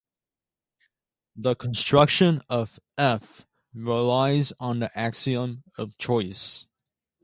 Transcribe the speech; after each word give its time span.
The 1.35 1.53
construction 1.53 2.41
of 2.49 2.79
"f" 2.97 3.45
relies 3.71 4.51
on 4.59 4.79
the 4.79 4.89
axiom 4.97 5.63
of 5.77 5.95
choice. 5.99 6.65